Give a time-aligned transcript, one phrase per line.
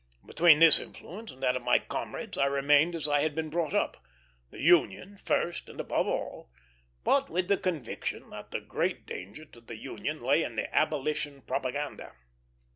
[0.25, 3.75] Between this influence and that of my comrades I remained as I had been brought
[3.75, 4.03] up
[4.49, 6.49] the Union first and above all,
[7.03, 11.43] but with the conviction that the great danger to the Union lay in the abolition
[11.43, 12.13] propaganda.